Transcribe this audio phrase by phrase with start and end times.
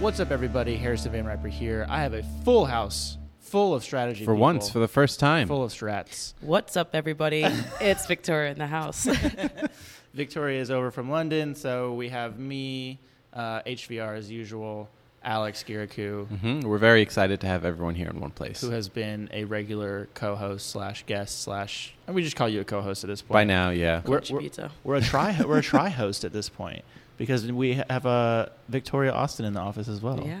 [0.00, 0.76] What's up, everybody?
[0.76, 1.84] Harrison Van Riper here.
[1.88, 4.24] I have a full house full of strategy.
[4.24, 5.48] For people, once, for the first time.
[5.48, 6.34] full of strats.
[6.40, 7.42] What's up, everybody?
[7.80, 9.06] it's Viktoria in the house.
[10.16, 12.98] Viktoria is over from London, so we have me,
[13.32, 14.88] uh, HVR as usual,
[15.24, 18.60] Alex Guirakhoo, hmm We're very excited to have everyone here in one place.
[18.60, 21.94] who has been a regular co-host slash guest slash.
[22.06, 23.32] And we just call you a co-host at this point.
[23.32, 24.02] By now, yeah.
[24.04, 24.70] We're- Contributor.
[24.84, 25.36] We're a try.
[25.44, 26.84] we're a try host at this point
[27.18, 30.22] because we have uh, Viktoria Austin in the office as well.
[30.24, 30.40] Yeah.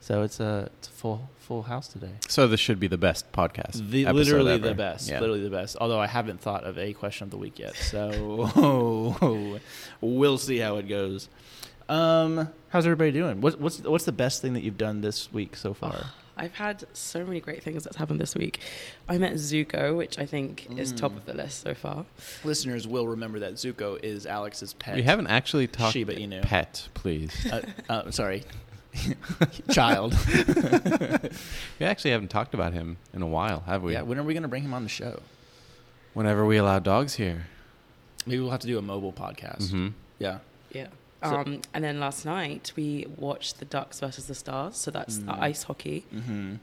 [0.00, 2.12] So it's a it's a full full house today.
[2.28, 3.90] So this should be the best podcast.
[3.90, 4.68] The, literally ever.
[4.68, 5.08] the best.
[5.08, 5.20] Yeah.
[5.20, 5.76] Literally the best.
[5.80, 9.58] Although I haven't thought of a question of the week yet, so
[10.00, 11.28] we'll see how it goes.
[11.88, 13.40] Um, how's everybody doing?
[13.40, 16.06] What, what's what's the best thing that you've done this week so far?
[16.40, 18.60] I've had so many great things that's happened this week.
[19.08, 21.16] I met Zuko, which I think is top Mm.
[21.18, 22.06] of the list so far.
[22.44, 24.96] Listeners will remember that Zuko is Alex's pet.
[24.96, 26.42] We haven't actually talked Shiba Inu.
[26.42, 27.30] pet, please.
[27.52, 28.44] uh, uh, sorry,
[29.70, 30.16] child.
[31.78, 33.92] we actually haven't talked about him in a while, have we?
[33.92, 34.02] yeah.
[34.02, 35.20] When are we going to bring him on the show?
[36.14, 37.46] Whenever we allow dogs here.
[38.26, 39.70] Maybe we'll have to do a mobile podcast.
[39.70, 40.38] hmm Yeah.
[40.72, 40.88] Yeah.
[41.22, 44.76] So- Um, and then last night we watched the Ducks versus the Stars.
[44.76, 45.38] So that's Mm.
[45.40, 46.04] ice hockey.
[46.14, 46.54] Mm-hmm.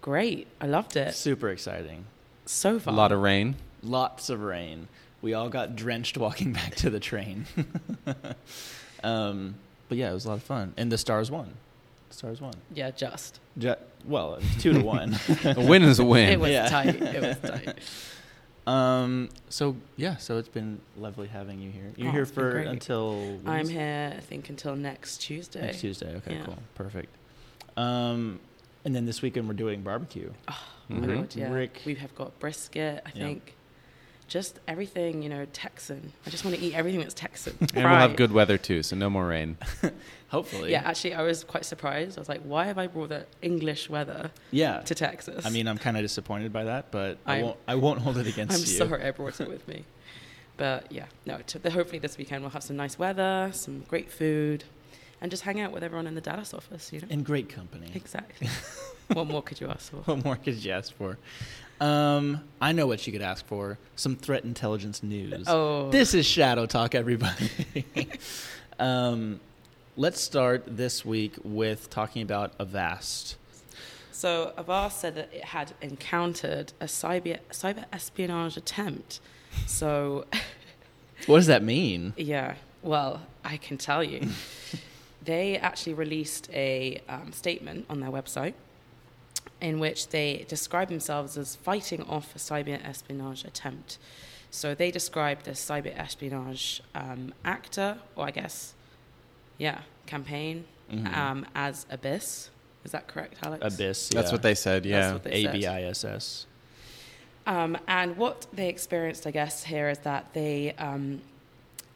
[0.00, 0.48] Great.
[0.60, 1.14] I loved it.
[1.14, 2.06] Super exciting.
[2.46, 2.94] So fun.
[2.94, 3.54] A lot of rain.
[3.82, 4.88] Lots of rain.
[5.20, 7.46] We all got drenched walking back to the train.
[9.04, 9.54] um,
[9.88, 10.74] but yeah, it was a lot of fun.
[10.76, 11.54] And the Stars won.
[12.08, 12.54] The Stars won.
[12.74, 13.38] Yeah, just.
[13.58, 15.16] Ju- well, two to one.
[15.44, 16.28] A win is a win.
[16.30, 16.68] It was Yeah.
[16.68, 16.96] tight.
[17.00, 17.78] It was tight.
[18.66, 21.92] Um, so yeah, so it's been lovely having you here.
[21.96, 25.62] You're Oh, here for until I'm is here, I think, until next Tuesday.
[25.62, 26.14] next Tuesday.
[26.16, 26.44] Okay, Yeah.
[26.44, 27.14] cool, perfect.
[27.76, 28.38] Um,
[28.84, 30.32] and then this weekend we're doing barbecue.
[30.48, 31.14] Oh my Mhm.
[31.16, 31.50] God, yeah.
[31.52, 31.82] Rick.
[31.84, 33.24] We have got brisket, I Yeah.
[33.26, 33.54] think.
[34.32, 36.10] Just everything, you know, Texan.
[36.26, 37.54] I just want to eat everything that's Texan.
[37.74, 39.58] And we'll have good weather too, so no more rain.
[40.28, 42.16] Hopefully, Yeah, actually, I was quite surprised.
[42.16, 44.80] I was like, why have I brought the English weather yeah.
[44.80, 45.44] to Texas?
[45.44, 47.56] I mean, I'm kind of disappointed by that, but I I'm- won't.
[47.68, 48.62] I won't hold it against you.
[48.64, 48.88] I'm you.
[48.96, 49.84] sorry I brought it with me.
[50.56, 54.10] But yeah, no, to, the, hopefully this weekend we'll have some nice weather, some great
[54.10, 54.64] food,
[55.20, 57.06] and just hang out with everyone in the Dallas office, you know?
[57.10, 57.90] In great company.
[57.94, 58.48] Exactly.
[59.12, 59.98] what more could you ask for?
[59.98, 61.18] What more could you ask for?
[61.80, 63.78] Um, I know what you could ask for.
[63.96, 65.44] Some threat intelligence news.
[65.48, 65.90] Oh.
[65.90, 67.50] This is ShadowTalk, everybody.
[68.78, 69.40] um,
[69.96, 73.36] let's start this week with talking about Avast.
[74.12, 79.20] So Avast said that it had encountered a cyber cyber espionage attempt.
[79.66, 80.26] So
[81.26, 82.14] What does that mean?
[82.16, 84.28] yeah, well, I can tell you,
[85.22, 88.54] they actually released a um, statement on their website
[89.62, 93.96] in which they describe themselves as fighting off a cyber espionage attempt.
[94.50, 98.74] So they described the cyber espionage um, actor, or I guess,
[99.56, 101.16] yeah, campaign Mhm.
[101.16, 102.50] um, as Abiss.
[102.84, 103.64] Is that correct, Alex?
[103.64, 104.10] Abiss.
[104.10, 105.12] That's what they said, yeah.
[105.14, 105.52] what they A said.
[105.52, 106.46] B I S S.
[107.46, 111.22] Um, and what they experienced, I guess, here is that they um,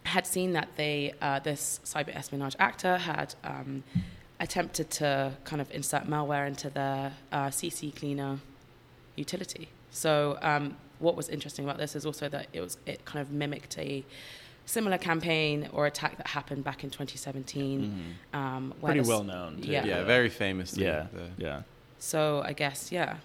[0.04, 3.82] had seen that they uh, this cyber espionage actor had um,
[4.40, 8.38] attempted to kind of insert malware into their uh, CC cleaner
[9.16, 9.68] utility.
[9.90, 13.30] So um, what was interesting about this is also that it was it kind of
[13.32, 14.04] mimicked a
[14.66, 18.16] similar campaign or attack that happened back in 2017.
[18.32, 19.62] Um, where Pretty the well known.
[19.62, 19.70] too.
[19.70, 19.84] Yeah.
[19.86, 20.76] Yeah, very famous.
[20.76, 21.06] Yeah.
[21.12, 21.62] the- Yeah.
[21.98, 23.16] So I guess yeah,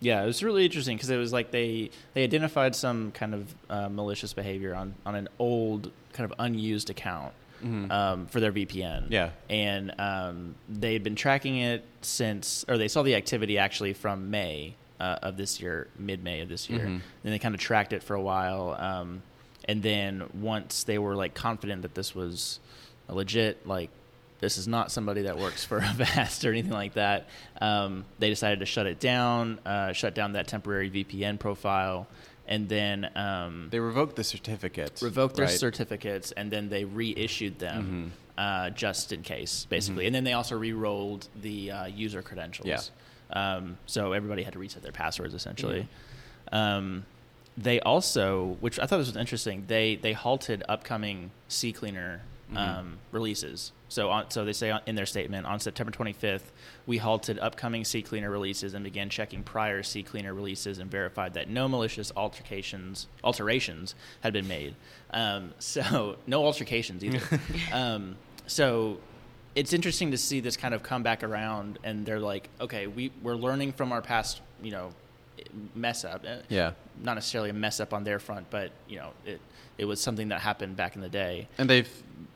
[0.00, 3.54] Yeah, it was really interesting because it was like they they identified some kind of
[3.70, 7.32] uh, malicious behavior on on an old kind of unused account
[7.62, 7.90] Mhm.
[7.90, 9.06] um, for their VPN.
[9.10, 9.30] Yeah.
[9.50, 14.30] and um, they had been tracking it since, or they saw the activity actually from
[14.30, 16.80] May uh, of this year, mid May of this year.
[16.86, 17.00] Mhm.
[17.22, 19.22] Then they kind of tracked it for a while, um,
[19.64, 22.58] and then once they were like confident that this was
[23.08, 23.90] a legit, like
[24.40, 27.26] this is not somebody that works for Avast or anything like that,
[27.60, 32.06] um, they decided to shut it down, uh, shut down that temporary VPN profile,
[32.48, 35.02] and then um, They revoked the certificates.
[35.02, 35.54] revoked their right?
[35.58, 38.42] certificates and then they reissued them Mhm.
[38.42, 40.04] uh, just in case, basically.
[40.04, 40.06] Mhm.
[40.08, 42.66] And then they also re-rolled the uh, user credentials.
[42.68, 42.80] Yeah.
[43.30, 45.86] Um, so everybody had to reset their passwords essentially.
[46.50, 47.04] Um,
[47.56, 52.20] they also, which I thought this was interesting, they they halted upcoming CCleaner
[52.52, 52.56] Mhm.
[52.56, 53.72] um, releases.
[53.88, 56.42] So on, so they say in their statement on September 25th,
[56.86, 61.68] we halted upcoming CCleaner releases and began checking prior CCleaner releases and verified that no
[61.68, 64.74] malicious altercations alterations had been made.
[65.10, 67.40] Um, so no altercations either.
[67.72, 68.98] um, so
[69.54, 73.10] it's interesting to see this kind of come back around, and they're like, okay, we
[73.22, 74.92] we're learning from our past, you know,
[75.74, 76.24] mess up.
[76.26, 76.72] Uh, Yeah.
[77.02, 79.40] Not necessarily a mess up on their front, but you know, it
[79.78, 81.46] it was something that happened back in the day.
[81.56, 81.88] And they've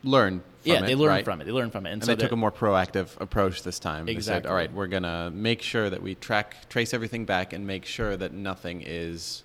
[0.04, 1.25] learned from yeah, it, they learned right?
[1.25, 1.44] from it.
[1.44, 4.08] They learned from it, and, And so they took a more proactive approach this time.
[4.08, 4.14] Exactly.
[4.14, 7.52] They said, all right, we're going to make sure that we track, trace everything back
[7.52, 9.43] and make sure that nothing is,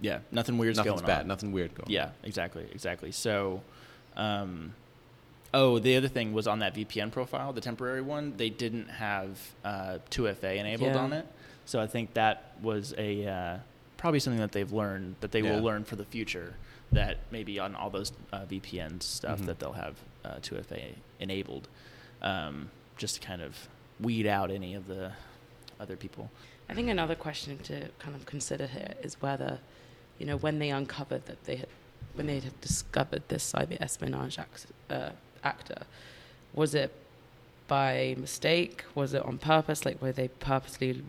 [0.00, 1.28] yeah, nothing weird's nothing's going bad, on.
[1.28, 1.92] nothing weird going on.
[1.92, 3.12] Yeah, exactly, exactly.
[3.12, 3.62] So,
[4.16, 4.74] um,
[5.54, 8.34] oh, the other thing was on that VPN profile, the temporary one.
[8.36, 10.98] They didn't have uh, 2FA enabled Yeah.
[10.98, 11.26] on it,
[11.70, 13.56] so I think that was a uh,
[13.96, 15.52] probably something that they've learned that they Yeah.
[15.54, 16.54] will learn for the future.
[16.90, 19.46] That maybe on all those uh, VPN stuff Mhm.
[19.46, 21.68] that they'll have uh, 2FA enabled,
[22.22, 23.68] um, just to kind of
[24.00, 25.12] weed out any of the
[25.78, 26.28] other people.
[26.68, 29.60] I think another question to kind of consider here is whether,
[30.18, 31.68] you know, when they uncovered that they had,
[32.14, 35.10] when they had discovered this cyber espionage act, uh,
[35.44, 35.82] actor,
[36.52, 36.90] was it
[37.68, 38.84] by mistake?
[38.96, 39.84] Was it on purpose?
[39.84, 41.04] Like, were they purposely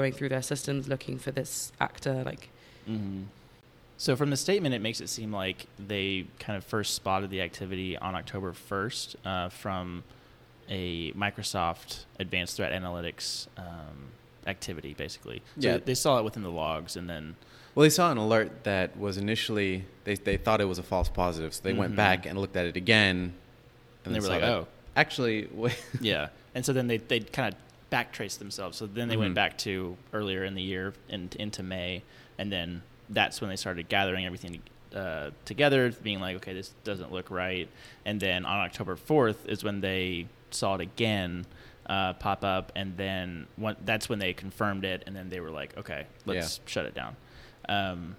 [0.00, 2.22] going through their systems looking for this actor?
[2.24, 2.48] Like,
[2.88, 3.22] Mm-hmm.
[3.96, 7.40] So from the statement, it makes it seem like they kind of first spotted the
[7.40, 10.02] activity on October 1st uh, from
[10.68, 14.10] a Microsoft Advanced Threat Analytics um,
[14.46, 15.42] activity, basically.
[15.60, 15.78] So Yeah.
[15.78, 17.36] they saw it within the logs, and then
[17.74, 21.08] Well, they saw an alert that was initially, they, they thought it was a false
[21.08, 21.54] positive.
[21.54, 21.96] So they went Mhm.
[21.96, 23.32] back and looked at it again.
[24.04, 25.82] and they were like, "Oh, Actually, wait.
[26.00, 27.60] yeah." And so then they they kind of
[27.94, 28.76] backtraced themselves.
[28.76, 29.20] So then they Mhm.
[29.20, 32.02] went back to earlier in the year in, into May,
[32.38, 34.60] and then that's when they started gathering everything
[34.94, 37.68] uh, together, being like, "Okay, this doesn't look right."
[38.04, 41.46] And then on October fourth is when they saw it again
[41.86, 45.50] uh, pop up, and then one, that's when they confirmed it, and then they were
[45.50, 47.16] like, "Okay, let's shut it down."
[47.68, 48.16] Um,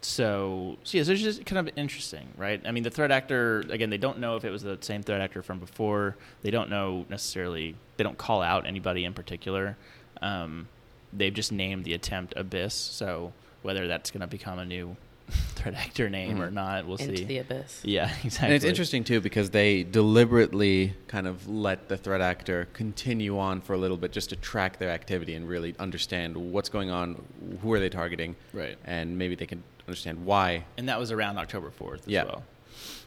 [0.00, 2.60] so, so yeah, so it's just kind of interesting, right?
[2.64, 5.20] I mean, the threat actor again, they don't know if it was the same threat
[5.20, 6.16] actor from before.
[6.42, 7.74] They don't know necessarily.
[7.96, 9.76] They don't call out anybody in particular.
[10.22, 10.68] Um,
[11.12, 12.72] they've just named the attempt Abiss.
[12.72, 14.96] So whether that's going to become a new
[15.28, 16.54] threat actor name or Mhm.
[16.54, 17.24] not, we'll into see.
[17.24, 17.82] the abyss.
[17.84, 18.46] yeah, exactly.
[18.46, 23.60] And it's interesting too because they deliberately kind of let the threat actor continue on
[23.60, 27.22] for a little bit just to track their activity and really understand what's going on,
[27.62, 28.78] who are they targeting, right?
[28.84, 30.64] and maybe they can understand why.
[30.76, 32.24] and that was around October 4th as Yeah.
[32.24, 32.44] well.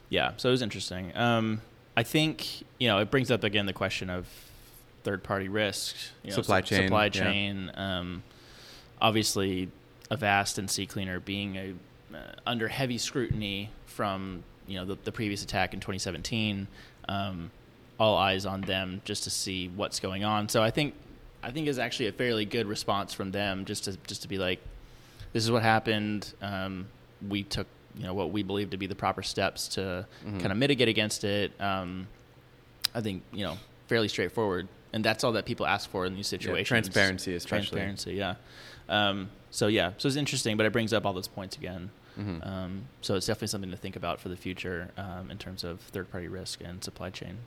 [0.08, 1.16] Yeah, so it was interesting.
[1.16, 1.62] Um,
[1.96, 4.26] I think you know it brings up again the question of
[5.04, 7.10] third party risk, you know, Supply su- chain, supply yeah.
[7.10, 7.70] chain.
[7.74, 8.22] Um,
[9.00, 9.68] obviously,
[10.10, 11.74] Avast and CCleaner being a
[12.14, 16.66] uh, under heavy scrutiny from you know the, the previous attack in 2017.
[17.08, 17.50] Um,
[17.98, 20.48] all eyes on them just to see what's going on.
[20.48, 20.94] So I think
[21.42, 24.36] I think is actually a fairly good response from them just to just to be
[24.38, 24.60] like,
[25.32, 26.32] this is what happened.
[26.42, 26.86] Um,
[27.28, 30.40] we took you know what we believe to be the proper steps to Mhm.
[30.40, 31.52] kind of mitigate against it.
[31.60, 32.08] Um,
[32.94, 33.58] I think you know
[33.88, 36.68] fairly straightforward, and that's all that people ask for in these Yeah, situations.
[36.68, 37.66] transparency, especially.
[37.80, 38.34] Transparency, yeah.
[38.88, 41.90] Um, so yeah, so it's interesting, but it brings up all those points again.
[42.18, 42.46] Mhm.
[42.46, 45.80] Um, so it's definitely something to think about for the future um, in terms of
[45.80, 47.38] third-party risk and supply chain.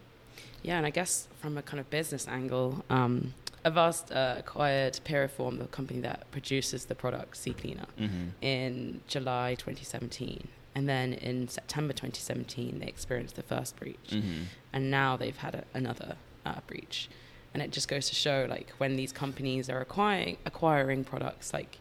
[0.63, 3.33] Yeah, and I guess from a kind of business angle, um,
[3.65, 8.27] Avast uh, acquired Piriform, the company that produces the product CCleaner, Mm-hmm.
[8.41, 10.47] in July 2017.
[10.75, 14.09] And then in September 2017, they experienced the first breach.
[14.11, 14.43] Mm-hmm.
[14.73, 16.15] And now they've had a, another
[16.45, 17.09] uh, breach.
[17.53, 21.79] And it just goes to show, like, when these companies are acquiring, acquiring products, like,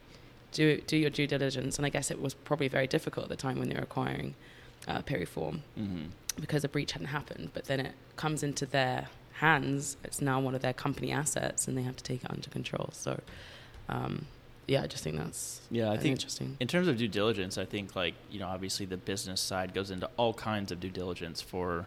[0.53, 1.77] do, do your due diligence.
[1.77, 4.35] And I guess it was probably very difficult at the time when they were acquiring
[4.89, 6.05] uh, Piriform Mm-hmm.
[6.41, 7.51] because a breach hadn't happened.
[7.53, 9.97] But then it comes into their hands.
[10.05, 12.91] It's now one of their company assets, and they have to take it under control.
[12.93, 13.21] So,
[13.89, 14.27] um,
[14.67, 16.57] yeah, I just think that's Yeah, I think interesting.
[16.61, 19.91] in terms of due diligence, I think like you know obviously the business side goes
[19.91, 21.87] into all kinds of due diligence for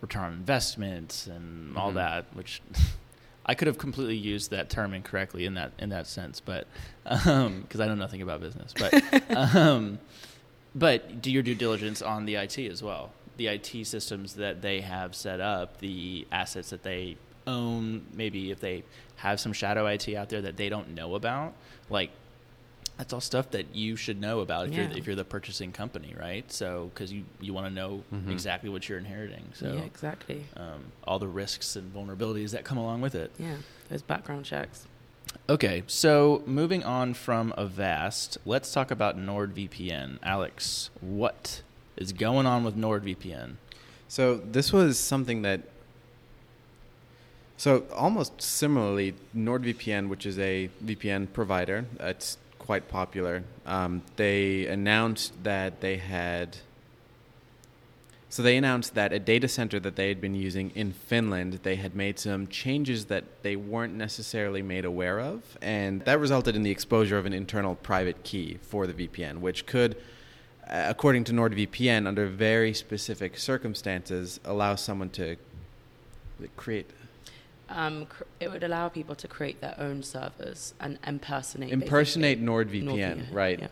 [0.00, 1.94] return on investments and all Mhm.
[1.94, 2.62] that, which
[3.46, 6.66] I could have completely used that term incorrectly in that in that sense, but
[7.02, 8.94] because I know nothing about business, but
[9.36, 9.98] um,
[10.74, 14.80] but do your due diligence on the IT as well, the IT systems that they
[14.80, 18.82] have set up, the assets that they own, maybe if they
[19.16, 21.52] have some shadow IT out there that they don't know about,
[21.90, 22.10] like
[22.96, 24.96] that's all stuff that you should know about if you're Yeah.
[24.96, 26.50] if you're the purchasing company, right?
[26.52, 28.30] So because you you want to know Mhm.
[28.30, 30.44] exactly what you're inheriting, so yeah, exactly.
[30.56, 33.32] um, all the risks and vulnerabilities that come along with it.
[33.38, 33.56] Yeah,
[33.88, 34.86] those background checks.
[35.48, 40.18] Okay, so moving on from Avast, let's talk about NordVPN.
[40.22, 41.62] Alex, what
[41.96, 43.54] is going on with NordVPN?
[44.08, 45.60] So this was something that.
[47.56, 53.44] So almost similarly, NordVPN, which is a VPN provider, it's quite popular.
[53.66, 56.56] Um, they announced that they had.
[58.30, 61.76] So they announced that a data center that they had been using in Finland, they
[61.76, 66.64] had made some changes that they weren't necessarily made aware of, and that resulted in
[66.64, 69.96] the exposure of an internal private key for the VPN, which could,
[70.68, 75.36] according to NordVPN, under very specific circumstances, allow someone to
[76.56, 76.90] create
[77.68, 81.72] Um, cr- it would allow people to create their own servers and impersonate.
[81.72, 83.58] impersonate NordVPN, NordVPN, right?
[83.60, 83.68] yeah.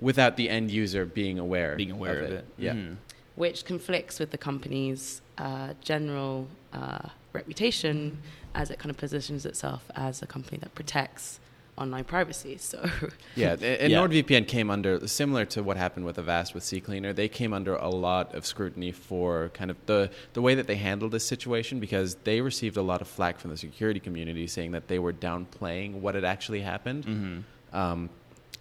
[0.00, 2.44] without the end user being aware Being aware of it.
[2.58, 2.72] Yeah.
[2.72, 2.96] Mhm.
[3.36, 8.18] Which conflicts with the company's uh, general uh, reputation
[8.54, 11.38] as it kind of positions itself as a company that protects
[11.78, 12.56] online privacy.
[12.58, 12.88] So,
[13.34, 13.98] Yeah, and Yeah.
[14.00, 17.14] NordVPN came under similar to what happened with Avast with CCleaner.
[17.14, 20.76] They came under a lot of scrutiny for kind of the the way that they
[20.76, 24.72] handled this situation because they received a lot of flack from the security community saying
[24.72, 27.04] that they were downplaying what had actually happened.
[27.06, 27.42] Mhm.
[27.74, 28.10] Um,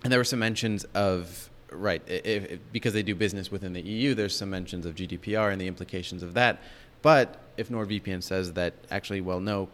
[0.04, 3.82] and there were some mentions of right if, if, because they do business within the
[3.82, 4.14] EU.
[4.16, 6.62] There's some mentions of GDPR and the implications of that.
[7.02, 9.70] But if NordVPN says that actually, well, no,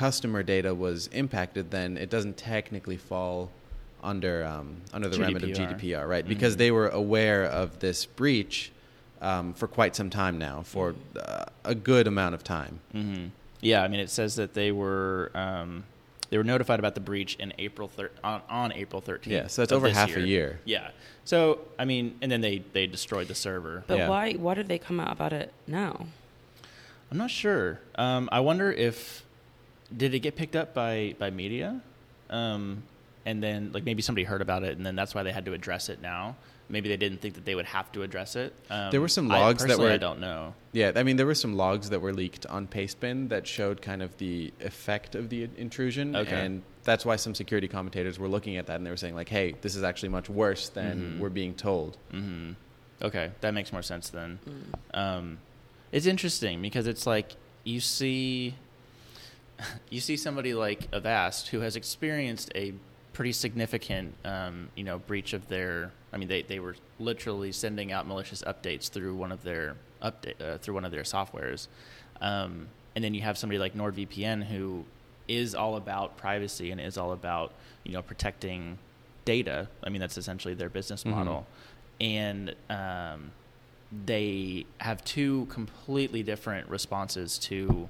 [0.00, 3.50] customer data was impacted, then it doesn't technically fall
[4.04, 5.80] under um, under the remit of GDPR.
[5.80, 6.28] GDPR, right?
[6.28, 6.58] Because Mhm.
[6.58, 8.70] they were aware of this breach
[9.22, 12.80] um, for quite some time now, for uh, a good amount of time.
[12.92, 13.26] hmm
[13.62, 15.84] Yeah, I mean, it says that they were um,
[16.28, 19.26] they were notified about the breach in April thir- on, on April 13th.
[19.26, 20.60] Yeah, so that's over this half a year.
[20.66, 20.90] Yeah.
[21.24, 23.82] So I mean, and then they they destroyed the server.
[23.86, 24.08] but Yeah.
[24.10, 26.06] why why did they come out about it now?
[27.10, 27.80] I'm not sure.
[27.94, 29.24] Um, I wonder if
[29.94, 31.80] did it get picked up by by media,
[32.30, 32.82] um,
[33.24, 35.52] and then like maybe somebody heard about it, and then that's why they had to
[35.52, 36.36] address it now.
[36.68, 38.52] Maybe they didn't think that they would have to address it.
[38.70, 40.52] Um, There were some I- logs that were- I don't know.
[40.72, 44.02] Yeah, I mean, there were some logs that were leaked on Pastebin that showed kind
[44.02, 46.34] of the effect of the intrusion, Okay.
[46.44, 49.28] and that's why some security commentators were looking at that and they were saying like,
[49.28, 51.18] "Hey, this is actually much worse than Mhm.
[51.20, 52.52] we're being told." hmm
[53.00, 54.40] Okay, that makes more sense then.
[54.48, 54.98] Mm.
[54.98, 55.38] Um,
[55.92, 58.54] it's interesting because it's like you see,
[59.90, 62.74] you see somebody like Avast who has experienced a
[63.12, 65.92] pretty significant, um, you know, breach of their.
[66.12, 70.40] I mean, they, they were literally sending out malicious updates through one of their update
[70.40, 71.68] uh, through one of their softwares,
[72.20, 74.84] um, and then you have somebody like NordVPN who
[75.28, 77.52] is all about privacy and is all about
[77.84, 78.78] you know protecting
[79.24, 79.68] data.
[79.82, 81.10] I mean, that's essentially their business Mhm.
[81.10, 81.46] model,
[82.00, 83.32] and um,
[84.04, 87.88] they have two completely different responses to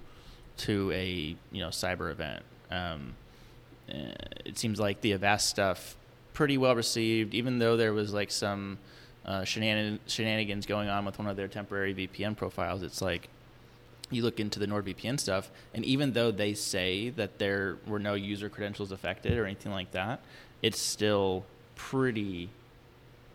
[0.58, 2.42] to a you know cyber event.
[2.70, 3.14] Um,
[3.88, 3.94] uh,
[4.44, 5.96] it seems like the Avast stuff
[6.34, 8.78] pretty well received, even though there was like some
[9.25, 12.82] uh, shenanigans going on with one of their temporary VPN profiles.
[12.82, 13.28] It's like
[14.10, 18.14] you look into the NordVPN stuff, and even though they say that there were no
[18.14, 20.20] user credentials affected or anything like that,
[20.62, 21.44] it's still
[21.75, 22.48] pretty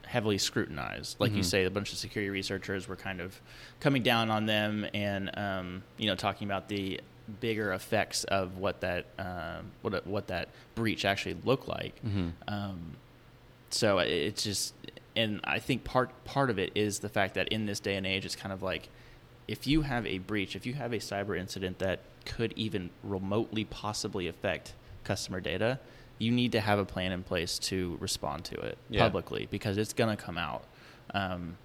[0.05, 1.15] heavily scrutinized.
[1.19, 1.45] Like you Mhm.
[1.45, 3.39] say, a bunch of security researchers were kind of
[3.79, 6.99] coming down on them and um, you know talking about the
[7.39, 12.01] bigger effects of what that um, what what that breach actually looked like.
[12.03, 12.31] Mhm.
[12.47, 12.79] Um,
[13.69, 14.73] so it's just,
[15.15, 18.05] and I think part part of it is the fact that in this day and
[18.05, 18.89] age, it's kind of like
[19.47, 23.63] if you have a breach, if you have a cyber incident that could even remotely
[23.65, 24.73] possibly affect
[25.03, 25.79] customer data,
[26.19, 29.01] you need to have a plan in place to respond to it Yeah.
[29.03, 30.63] publicly because it's going to come out.
[31.13, 31.57] Um,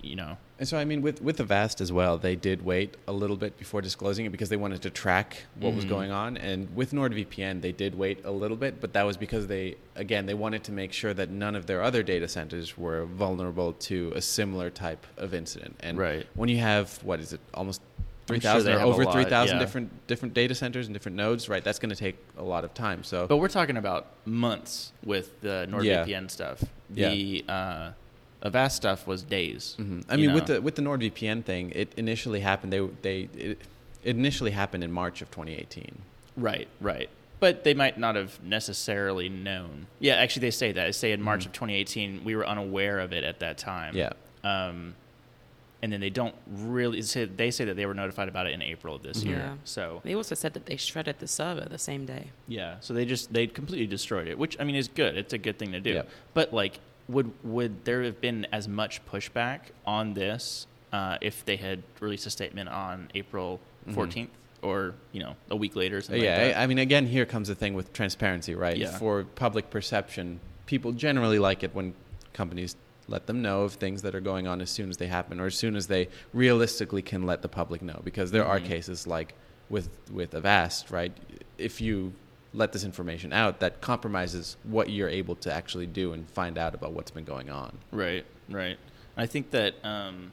[0.00, 3.12] you know, And so, I mean, with with Avast as well, they did wait a
[3.12, 5.88] little bit before disclosing it because they wanted to track what was Mhm.
[5.88, 6.36] going on.
[6.36, 10.26] And with NordVPN, they did wait a little bit, but that was because they, again,
[10.26, 14.12] they wanted to make sure that none of their other data centers were vulnerable to
[14.16, 15.76] a similar type of incident.
[15.80, 16.26] And Right.
[16.34, 17.80] when you have what is it, almost
[18.30, 19.64] I'm sure or over three thousand yeah.
[19.64, 21.64] different different data centers and different nodes, right?
[21.64, 23.02] That's going to take a lot of time.
[23.04, 26.62] So, But we're talking about months with the NordVPN stuff.
[26.92, 27.08] Yeah.
[27.10, 27.90] The uh,
[28.42, 29.76] Avast stuff was days.
[29.78, 30.04] Mhm.
[30.08, 32.72] I you mean, with the with the NordVPN thing, it initially happened.
[32.72, 33.58] They they it,
[34.04, 35.98] it initially happened in March of 2018.
[36.36, 37.08] Right, right.
[37.40, 39.86] But they might not have necessarily known.
[40.00, 40.84] Yeah, actually, they say that.
[40.86, 41.46] They say in March Mhm.
[41.46, 43.96] of 2018, we were unaware of it at that time.
[43.96, 44.12] Yeah.
[44.44, 44.94] Um,
[45.82, 48.62] and then they don't really say they say that they were notified about it in
[48.62, 49.26] April of this Mhm.
[49.26, 49.38] year.
[49.38, 49.54] Yeah.
[49.64, 52.30] So They also said that they shredded the server the same day.
[52.48, 55.16] yeah, so they just they completely destroyed it, which I mean is good.
[55.16, 55.90] It's a good thing to do.
[55.94, 56.02] Yeah.
[56.34, 61.56] But like, would would there have been as much pushback on this uh, if they
[61.56, 63.94] had released a statement on April Mhm.
[63.94, 64.28] 14th
[64.62, 65.98] or you know a week later?
[65.98, 66.56] Or something yeah, like?
[66.56, 68.76] I, I mean, again, here comes the thing with transparency, right?
[68.76, 68.98] Yeah.
[68.98, 71.94] For public perception, people generally like it when
[72.32, 72.76] companies
[73.10, 75.46] let them know of things that are going on as soon as they happen, or
[75.46, 78.00] as soon as they realistically can let the public know.
[78.04, 78.66] Because there are Mhm.
[78.66, 79.34] cases like
[79.70, 81.12] with with Avast, right?
[81.56, 82.12] If you
[82.54, 86.74] let this information out, that compromises what you're able to actually do and find out
[86.74, 87.78] about what's been going on.
[87.92, 88.78] Right, right.
[89.16, 90.32] I think that um,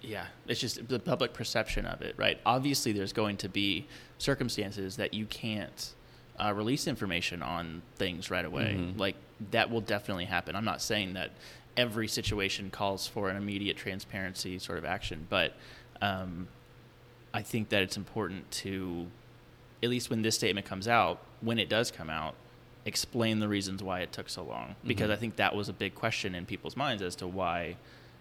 [0.00, 2.38] yeah, it's just the public perception of it, right?
[2.46, 3.86] Obviously, there's going to be
[4.18, 5.94] circumstances that you can't
[6.38, 8.76] uh, release information on things right away.
[8.78, 8.98] Mhm.
[8.98, 9.16] Like
[9.50, 10.54] that will definitely happen.
[10.54, 11.30] I'm not saying that
[11.76, 15.54] every situation calls for an immediate transparency sort of action, but
[16.00, 16.48] um,
[17.34, 19.06] I think that it's important to,
[19.86, 22.34] at least when this statement comes out, when it does come out,
[22.84, 24.76] explain the reasons why it took so long.
[24.86, 25.12] Because Mhm.
[25.14, 27.76] I think that was a big question in people's minds as to why,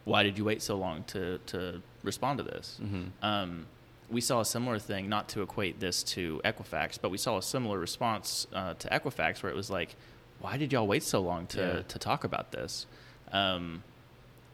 [0.06, 2.80] why did you wait so long to to respond to this?
[2.82, 3.10] Mhm.
[3.22, 3.68] Um,
[4.10, 7.42] we saw a similar thing, not to equate this to Equifax, but we saw a
[7.42, 9.96] similar response uh, to Equifax where it was like,
[10.40, 11.82] why did y'all wait so long to, Yeah.
[11.82, 12.86] to talk about this?
[13.32, 13.84] Um,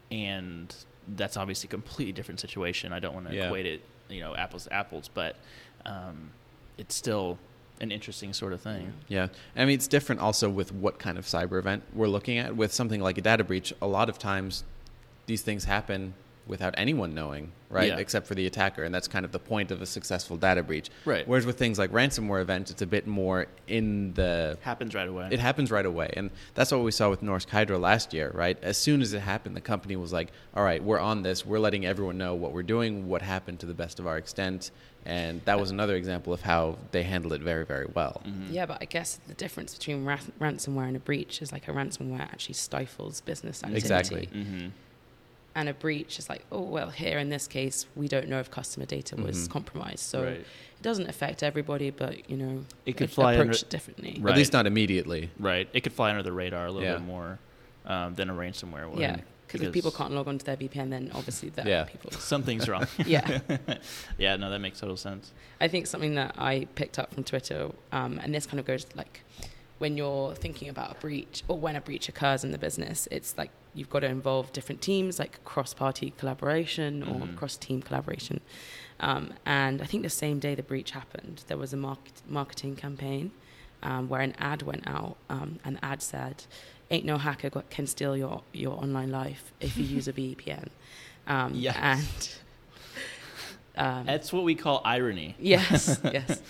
[0.09, 0.73] and
[1.07, 2.93] that's obviously a completely different situation.
[2.93, 3.45] I don't want to Yeah.
[3.47, 5.35] equate it, you know, apples to apples, but
[5.85, 6.31] um,
[6.77, 7.37] it's still
[7.79, 8.93] an interesting sort of thing.
[9.07, 9.27] Yeah.
[9.55, 12.55] I mean, it's different also with what kind of cyber event we're looking at.
[12.55, 14.63] With something like a data breach, a lot of times
[15.25, 16.13] these things happen
[16.47, 17.89] without anyone knowing, right?
[17.89, 17.97] Yeah.
[17.97, 18.83] Except for the attacker.
[18.83, 20.89] And that's kind of the point of a successful data breach.
[21.05, 21.27] Right.
[21.27, 24.57] Whereas with things like ransomware events, it's a bit more in the.
[24.61, 25.29] Happens right away.
[25.31, 26.11] It happens right away.
[26.17, 28.57] And that's what we saw with Norsk Hydro last year, right?
[28.63, 31.45] As soon as it happened, the company was like, all right, we're on this.
[31.45, 34.71] We're letting everyone know what we're doing, what happened to the best of our extent.
[35.05, 38.21] And that was another example of how they handled it very, very well.
[38.23, 38.51] Mhm.
[38.51, 41.71] Yeah, but I guess the difference between ra- ransomware and a breach is like a
[41.71, 43.77] ransomware actually stifles business activity.
[43.77, 44.25] Exactly.
[44.31, 44.67] hmm
[45.53, 48.49] And a breach is like, oh, well, here in this case, we don't know if
[48.49, 49.51] customer data was Mhm.
[49.51, 49.99] compromised.
[49.99, 50.33] So Right.
[50.35, 50.45] it
[50.81, 54.17] doesn't affect everybody, but, you know, It could a- fly approach under- it differently.
[54.21, 54.31] Right.
[54.31, 55.29] At least not immediately.
[55.37, 55.67] Right.
[55.73, 56.93] It could fly under the radar a little Yeah.
[56.95, 57.39] bit more
[57.83, 58.99] um, than a ransomware would.
[58.99, 59.17] Yeah,
[59.47, 61.85] because if people can't log onto their VPN, then obviously that Yeah.
[61.85, 62.11] people.
[62.19, 62.85] Something's wrong.
[63.07, 63.39] Yeah.
[64.19, 65.31] yeah, no, that makes total sense.
[65.59, 68.85] I think something that I picked up from Twitter, um, and this kind of goes
[68.95, 69.21] like
[69.79, 73.35] when you're thinking about a breach or when a breach occurs in the business, it's
[73.35, 77.35] like you've got to involve different teams, like cross party collaboration or Mhm.
[77.37, 78.41] cross team collaboration.
[78.99, 82.75] Um, and I think the same day the breach happened, there was a market, marketing
[82.75, 83.31] campaign
[83.83, 86.43] um, where an ad went out, um, and the ad said,
[86.91, 90.67] Ain't no hacker got, can steal your, your online life if you use a VPN.
[91.27, 91.77] Um, Yes.
[93.75, 95.35] And um, That's what we call irony.
[95.39, 96.41] Yes, yes.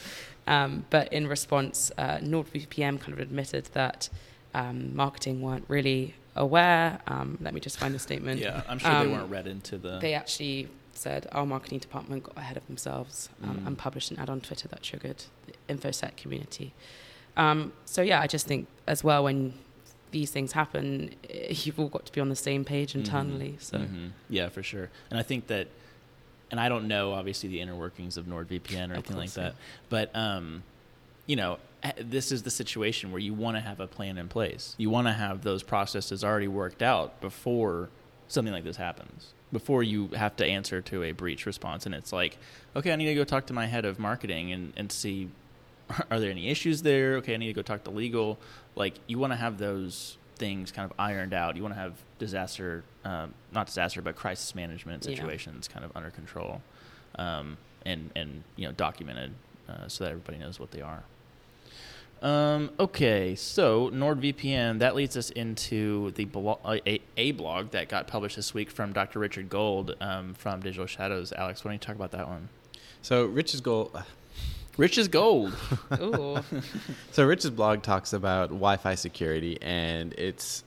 [0.48, 4.10] Um, but in response, uh, NordVPN kind of admitted that
[4.54, 7.00] um, marketing weren't really aware.
[7.08, 8.40] Um, let me just find the statement.
[8.40, 10.00] Yeah, I'm sure Um, they weren't read into the.
[10.00, 13.68] They actually said our marketing department got ahead of themselves um, Mm.
[13.68, 16.74] and published an ad on Twitter that triggered the InfoSec community.
[17.38, 19.54] Um, so yeah, I just think as well when
[20.12, 23.56] these things happen, eh, you've all got to be on the same page internally.
[23.60, 24.12] So Mhm.
[24.30, 24.90] yeah, for sure.
[25.10, 25.68] And I think that,
[26.52, 29.56] and I don't know obviously the inner workings of NordVPN or anything like that,
[29.90, 30.64] but um,
[31.26, 34.28] you know, eh, this is the situation where you want to have a plan in
[34.28, 34.76] place.
[34.78, 37.90] You want to have those processes already worked out before
[38.28, 39.34] something like this happens.
[39.52, 42.38] Before you have to answer to a breach response, and it's like,
[42.76, 45.30] okay, I need to go talk to my head of marketing and, and see
[46.10, 47.16] are there any issues there?
[47.18, 48.40] Okay, I need to go talk to legal.
[48.76, 51.56] Like, you want to have those things kind of ironed out.
[51.56, 55.16] You want to have disaster, um, not disaster, but crisis management Yeah.
[55.16, 56.62] situations kind of under control,
[57.16, 59.34] um, and and you know documented
[59.72, 61.04] uh, so that everybody knows what they are.
[62.22, 68.08] Um, okay, so NordVPN that leads us into the blo- a, a blog that got
[68.08, 69.18] published this week from Dr.
[69.18, 71.34] Richard Gold um, from Digital Shadows.
[71.34, 72.50] Alex, why don't you talk about that one?
[73.02, 73.92] So Rich's goal.
[74.78, 75.56] Rich is gold.
[76.00, 76.38] Ooh.
[77.12, 80.64] So Rich's blog talks about Wi-Fi security, and it's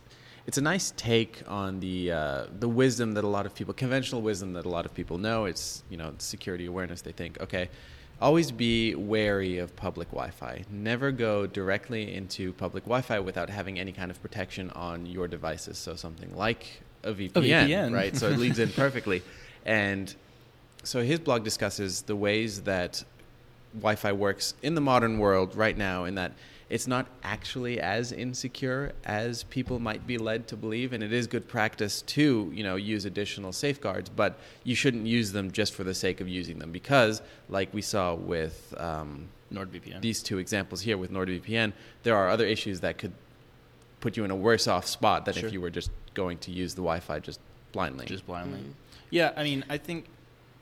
[0.46, 4.20] it's a nice take on the uh, the wisdom that a lot of people, conventional
[4.20, 5.46] wisdom that a lot of people know.
[5.46, 7.00] It's you know security awareness.
[7.00, 7.70] They think, okay,
[8.20, 10.64] always be wary of public Wi-Fi.
[10.70, 15.78] Never go directly into public Wi-Fi without having any kind of protection on your devices.
[15.78, 17.94] So something like a VPN, VPN.
[17.94, 18.16] right?
[18.24, 19.22] So it leads in perfectly,
[19.66, 20.14] and
[20.82, 23.04] so his blog discusses the ways that
[23.74, 26.32] Wi-Fi works in the modern world right now, in that
[26.70, 31.26] it's not actually as insecure as people might be led to believe, and it is
[31.26, 35.84] good practice to you know use additional safeguards, but you shouldn't use them just for
[35.84, 40.00] the sake of using them because, like we saw with um, NordVPN.
[40.00, 41.72] these two examples here with NordVPN,
[42.02, 43.12] there are other issues that could
[44.00, 45.46] put you in a worse off spot than Sure.
[45.46, 47.40] if you were just going to use the Wi-Fi just
[47.72, 48.06] blindly.
[48.06, 48.58] just blindly.
[48.60, 48.72] Mm.
[49.10, 50.06] Yeah, I mean, I think,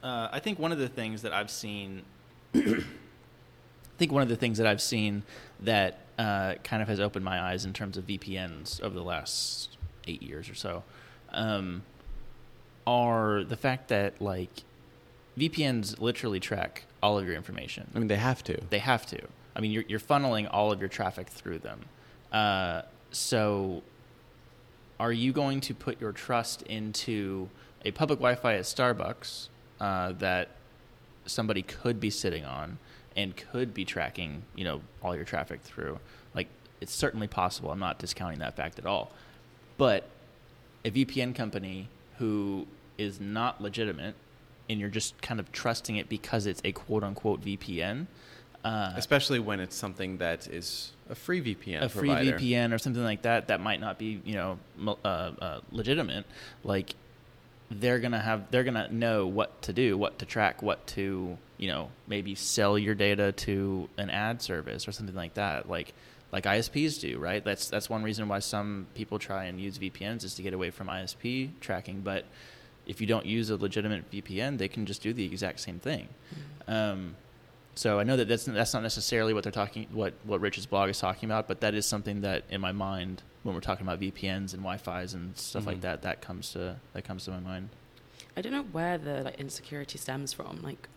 [0.03, 2.03] uh, I think one of the things that I've seen,
[3.95, 5.23] I think one of the things that I've seen
[5.61, 9.77] that uh, kind of has opened my eyes in terms of VPNs over the last
[10.07, 10.83] eight years or so,
[11.31, 11.83] um,
[12.87, 14.65] are the fact that like
[15.39, 17.91] VPNs literally track all of your information.
[17.95, 18.61] I mean, they have to.
[18.71, 19.21] They have to.
[19.57, 21.81] I mean, you're, you're funneling all of your traffic through them.
[22.31, 23.83] Uh, so,
[24.99, 27.49] are you going to put your trust into
[27.85, 29.49] a public Wi-Fi at Starbucks
[29.81, 30.51] uh, that
[31.27, 32.79] somebody could be sitting on
[33.17, 35.99] and could be tracking, you know, all your traffic through.
[36.35, 36.49] Like
[36.81, 37.71] it's certainly possible.
[37.71, 39.13] I'm not discounting that fact at all.
[39.79, 40.09] But
[40.85, 42.67] a VPN company who
[42.99, 44.15] is not legitimate
[44.69, 48.07] and you're just kind of trusting it because it's a quote unquote VPN.
[48.65, 52.39] Uh, Especially when it's something that is a free VPN a free provider.
[52.39, 54.59] VPN or something like that that might not be you know
[55.05, 56.25] uh, uh, legitimate.
[56.63, 56.95] Like
[57.81, 61.69] they're gonna have they're gonna know what to do, what to track, what to you
[61.69, 65.69] know maybe sell your data to an ad service or something like that.
[65.69, 65.95] Like
[66.33, 67.45] like ISPs do, right?
[67.45, 70.71] That's that's one reason why some people try and use VPNs is to get away
[70.71, 72.01] from ISP tracking.
[72.01, 72.25] But
[72.87, 76.09] if you don't use a legitimate VPN, they can just do the exact same thing.
[76.67, 77.17] Um,
[77.75, 80.91] so I know that that's that's not necessarily what they're talking what what Rich's blog
[80.91, 83.99] is talking about, but that is something that in my mind when we're talking about
[84.01, 85.83] VPNs and Wi-Fi's and stuff like Mhm.
[85.83, 87.71] that, that comes to that comes to my mind.
[88.37, 90.61] I don't know where the like insecurity stems from.
[90.63, 90.89] Like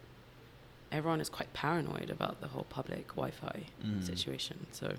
[0.92, 4.06] everyone is quite paranoid about the whole public Wi-Fi Mm.
[4.06, 4.68] situation.
[4.72, 4.94] So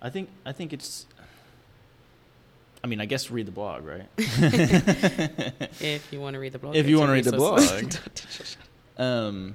[0.00, 1.06] I think I think it's.
[2.84, 4.08] I mean, I guess read the blog, right?
[4.18, 7.60] if you want to read the blog, If you wanna read the blog.
[8.98, 9.54] Um,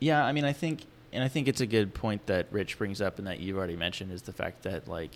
[0.00, 3.00] yeah, I mean, I think, and I think it's a good point that Rich brings
[3.00, 5.10] up, and that you've already mentioned, is the fact that like,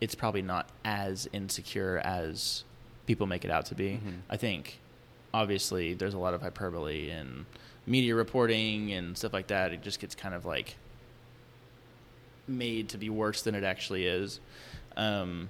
[0.00, 2.64] it's probably not as insecure as
[3.06, 4.00] people make it out to be.
[4.04, 4.18] Mhm.
[4.28, 4.80] I think,
[5.32, 7.46] obviously, there's a lot of hyperbole in
[7.86, 9.72] media reporting and stuff like that.
[9.72, 10.76] It just gets kind of like
[12.48, 14.40] made to be worse than it actually is.
[14.96, 15.48] Um,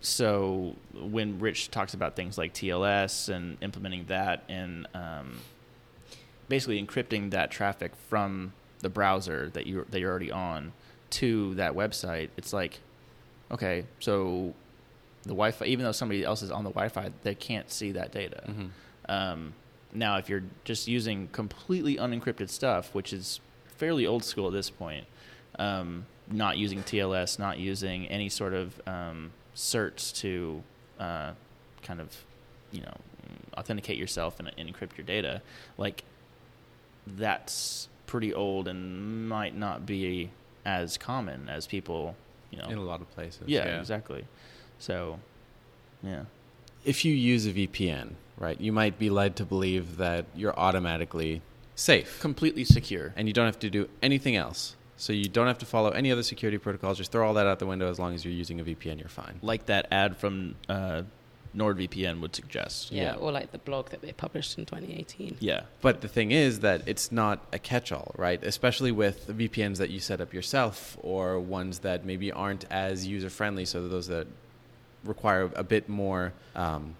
[0.00, 5.38] so when Rich talks about things like TLS and implementing that and um,
[6.50, 10.72] basically encrypting that traffic from the browser that you that you're already on
[11.10, 12.80] to that website, it's like,
[13.50, 14.52] okay, so
[15.22, 18.42] the Wi-Fi, even though somebody else is on the Wi-Fi, they can't see that data.
[18.46, 18.70] Mhm.
[19.08, 19.52] Um,
[19.92, 23.40] now, if you're just using completely unencrypted stuff, which is
[23.76, 25.06] fairly old school at this point,
[25.58, 30.62] um, not using TLS, not using any sort of um, certs to
[31.00, 31.32] uh,
[31.82, 32.24] kind of,
[32.70, 32.94] you know,
[33.58, 35.42] authenticate yourself and, and encrypt your data,
[35.76, 36.04] like
[37.16, 40.30] that's pretty old and might not be
[40.64, 42.16] as common as people,
[42.50, 42.64] you know.
[42.68, 43.42] In a lot of places.
[43.46, 44.24] yeah, exactly.
[44.78, 45.18] So,
[46.02, 46.24] yeah.
[46.84, 51.42] If you use a VPN, right, you might be led to believe that you're automatically
[51.74, 53.12] safe Completely secure.
[53.16, 54.76] and you don't have to do anything else.
[54.96, 56.98] So you don't have to follow any other security protocols.
[56.98, 59.08] Just throw all that out the window as long as you're using a VPN, you're
[59.08, 59.38] fine.
[59.42, 61.02] like that ad from uh,
[61.56, 62.92] NordVPN would suggest.
[62.92, 63.14] yeah, Yeah.
[63.16, 65.36] or like the blog that they published in 2018.
[65.40, 65.62] Yeah.
[65.80, 68.42] But the thing is that it's not a catch-all, right?
[68.44, 73.64] Especially with VPNs that you set up yourself or ones that maybe aren't as user-friendly.
[73.64, 74.26] So those that
[75.04, 76.94] require a bit more, um,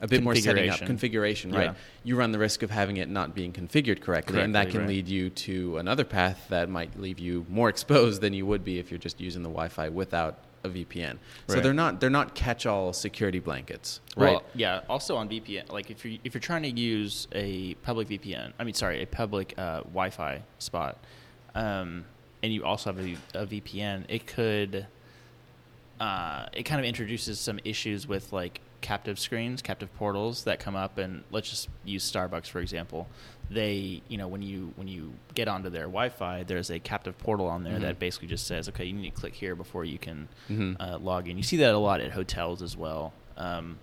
[0.00, 0.86] a bit more setting up Configuration.
[0.86, 1.64] configuration, right?
[1.66, 1.74] Yeah.
[2.02, 4.88] You run the risk of having it not being configured correctly, and that can right.
[4.88, 8.80] lead you to another path that might leave you more exposed than you would be
[8.80, 11.18] if you're just using the Wi-Fi without a VPN.
[11.48, 14.32] So they're not they're not catch-all security blankets, right?
[14.32, 14.80] Well, yeah.
[14.88, 18.64] Also on VPN, like if you if you're trying to use a public VPN, I
[18.64, 20.98] mean, sorry, a public uh, Wi-Fi spot,
[21.54, 22.04] um,
[22.42, 24.86] and you also have a, a VPN, it could,
[26.00, 30.76] uh, it kind of introduces some issues with like captive screens, captive portals that come
[30.76, 33.08] up, and let's just use Starbucks for example.
[33.50, 37.46] They, you know, when you when you get onto their Wi-Fi, there's a captive portal
[37.46, 37.82] on there Mhm.
[37.82, 40.76] that basically just says, okay, you need to click here before you can Mhm.
[40.80, 41.36] uh, log in.
[41.38, 43.12] You see that a lot at hotels as well.
[43.36, 43.78] Um,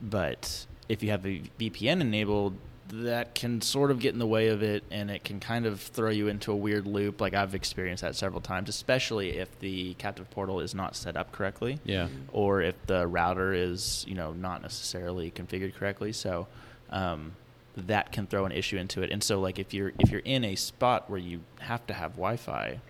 [0.00, 2.56] but if you have a VPN enabled,
[2.88, 5.80] that can sort of get in the way of it, and it can kind of
[5.80, 7.20] throw you into a weird loop.
[7.20, 11.32] Like I've experienced that several times, especially if the captive portal is not set up
[11.32, 12.08] correctly, Yeah.
[12.32, 16.12] or if the router is you know not necessarily configured correctly.
[16.12, 16.46] So
[16.90, 17.32] um,
[17.76, 19.10] that can throw an issue into it.
[19.10, 22.12] And so like if you're if you're in a spot where you have to have
[22.12, 22.80] Wi-Fi,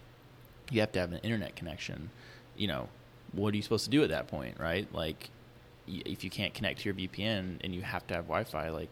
[0.71, 2.11] you have to have an internet connection.
[2.57, 2.89] You know,
[3.33, 4.87] what are you supposed to do at that point, right?
[4.93, 5.31] Like,
[5.89, 8.89] y- if you can't connect to your VPN and you have to have Wi-Fi, like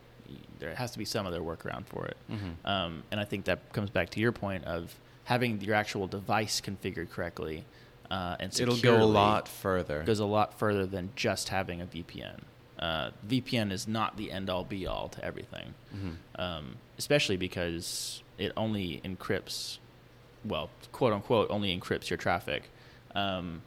[0.58, 2.16] there has to be some other workaround for it.
[2.30, 2.54] Mhm.
[2.68, 6.60] Um, and I think that comes back to your point of having your actual device
[6.60, 7.64] configured correctly.
[8.10, 10.02] Uh, and It'll go a lot further.
[10.02, 12.42] goes a lot further than just having a VPN.
[12.78, 16.16] Uh, VPN is not the end all be all to everything, Mhm.
[16.38, 19.78] um, especially because it only encrypts,
[20.44, 22.70] well, quote unquote, only encrypts your traffic.
[23.14, 23.62] Um,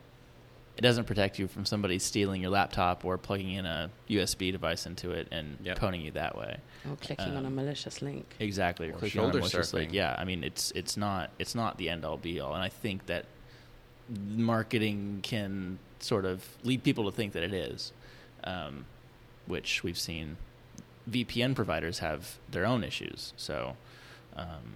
[0.78, 4.86] it doesn't protect you from somebody stealing your laptop or plugging in a USB device
[4.86, 5.80] into it and Yep.
[5.80, 6.58] phoning you that way.
[6.90, 8.36] Or clicking on a Um, malicious link.
[8.40, 9.92] Exactly, or Or clicking on a shoulder malicious link.
[9.92, 9.94] surfing.
[9.96, 12.70] Yeah, I mean it's it's not it's not the end all be all, and I
[12.70, 13.26] think that
[14.36, 17.92] marketing can sort of lead people to think that it is,
[18.44, 18.86] um,
[19.48, 20.38] which we've seen
[21.10, 23.34] VPN providers have their own issues.
[23.38, 23.76] So,
[24.36, 24.76] um,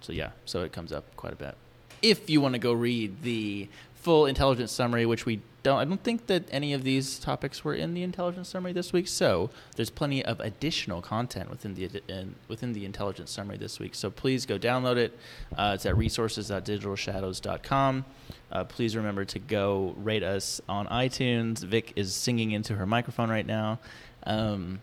[0.00, 1.54] so yeah, so it comes up quite a bit.
[2.02, 3.68] If you want to go read the
[4.04, 7.72] full intelligence summary, which we don't, I don't think that any of these topics were
[7.72, 9.08] in the intelligence summary this week.
[9.08, 13.94] So there's plenty of additional content within the in, within the intelligence summary this week.
[13.94, 15.18] So please go download it.
[15.56, 18.04] Uh, it's at resources.digitalshadows.com.
[18.52, 21.64] Uh, please remember to go rate us on iTunes.
[21.64, 23.78] Vic is singing into her microphone right now.
[24.24, 24.80] Um,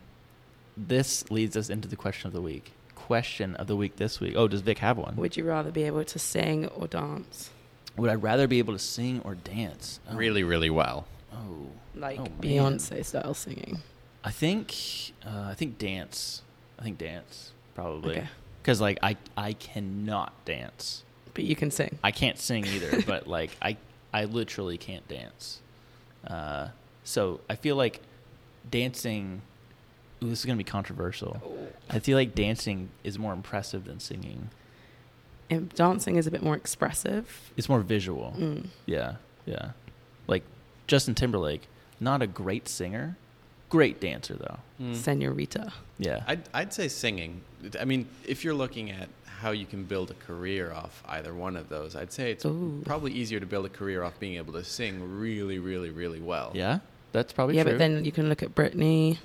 [0.75, 2.71] this leads us into the question of the week.
[2.95, 4.34] Question of the week this week.
[4.36, 5.15] Oh, does Vic have one?
[5.17, 7.51] Would you rather be able to sing or dance?
[7.97, 9.99] Would I rather be able to sing or dance?
[10.10, 10.15] Oh.
[10.15, 11.06] Really, really well.
[11.34, 12.27] Oh, Like Oh.
[12.41, 13.80] Beyonce style singing.
[14.23, 14.73] I think
[15.25, 16.41] uh, I think dance.
[16.80, 18.27] I think dance probably Okay.
[18.62, 21.04] because like I I cannot dance.
[21.34, 21.97] But you can sing.
[22.04, 23.77] I can't sing either, but like I
[24.13, 25.60] I literally can't dance.
[26.27, 26.67] Uh,
[27.04, 28.01] so I feel like
[28.69, 29.41] dancing.
[30.23, 31.41] Ooh, this is gonna be controversial.
[31.89, 34.49] I feel like dancing is more impressive than singing.
[35.51, 37.51] And dancing is a bit more expressive.
[37.57, 38.33] It's more visual.
[38.37, 38.67] Mm.
[38.85, 39.71] Yeah, yeah.
[40.27, 40.43] Like
[40.87, 41.67] Justin Timberlake,
[41.99, 43.17] not a great singer,
[43.69, 44.59] great dancer though.
[44.81, 44.95] Mm.
[44.95, 45.73] Senorita.
[45.99, 46.23] Yeah.
[46.27, 47.41] I'd, I'd say singing.
[47.79, 51.55] I mean, if you're looking at how you can build a career off either one
[51.57, 52.81] of those, I'd say it's Ooh.
[52.85, 56.51] probably easier to build a career off being able to sing really, really, really well.
[56.53, 56.79] yeah,
[57.11, 57.73] that's probably yeah, true.
[57.73, 59.17] but then you can look at Britney.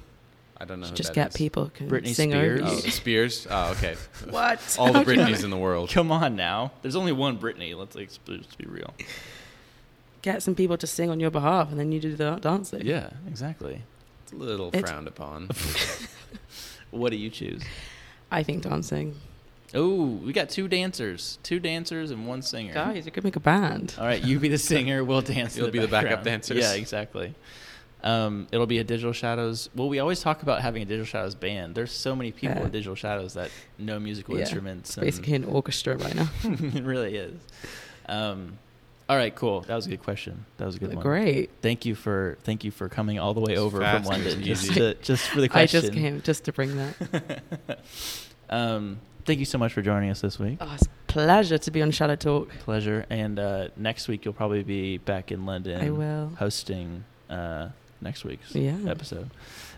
[0.58, 0.86] I don't know.
[0.86, 1.36] who Just that get is.
[1.36, 2.60] people who can Britney sing Spears?
[2.60, 2.76] over Oh.
[2.78, 3.46] Spears.
[3.50, 3.96] Oh, okay.
[4.30, 4.76] What?
[4.80, 5.24] All the How do you know?
[5.26, 5.90] Britneys in the world.
[5.90, 6.72] Come on now.
[6.82, 7.76] There's only one Britney.
[7.76, 8.94] Let's, like, let's be real.
[10.22, 12.84] Get some people to sing on your behalf, and then you do the dancing.
[12.84, 13.82] Yeah, exactly.
[14.24, 15.48] It's a little It's- frowned upon.
[16.92, 17.62] What do you choose?
[18.30, 19.16] I think dancing.
[19.74, 22.72] Oh, we got two dancers, two dancers and one singer.
[22.72, 23.94] Guys, you could make a band.
[23.98, 25.04] All right, you be the singer.
[25.04, 25.56] We'll dance.
[25.56, 26.24] You'll be the backup background.
[26.24, 26.58] dancers.
[26.58, 27.34] Yeah, exactly.
[28.02, 29.68] Um, it'll be a Digital Shadows.
[29.74, 31.74] Well, we always talk about having a Digital Shadows band.
[31.74, 32.66] There's so many people Yeah.
[32.66, 34.90] in Digital Shadows that know musical Yeah, instruments.
[34.90, 36.28] It's basically an orchestra right now.
[36.44, 37.40] it really is.
[38.08, 38.58] Um,
[39.08, 39.60] all right, cool.
[39.62, 40.46] That was a good question.
[40.58, 41.02] That was a good one.
[41.02, 41.50] Great.
[41.62, 44.72] Thank you for thank you for coming all the way over Fast from London just
[44.74, 45.78] to, just for the question.
[45.78, 47.42] I just came just to bring that.
[48.50, 50.58] um, thank you so much for joining us this week.
[50.60, 52.48] Oh, it's a pleasure to be on ShadowTalk.
[52.60, 53.06] Pleasure.
[53.08, 55.80] And uh, next week you'll probably be back in London.
[55.80, 56.32] I will.
[56.38, 57.68] hosting uh,
[58.00, 58.76] next week's Yeah.
[58.86, 59.30] episode.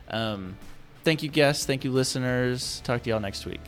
[0.09, 0.57] Um,
[1.04, 1.64] thank you, guests.
[1.66, 2.81] Thank you, listeners.
[2.85, 3.61] Talk to y'all next week.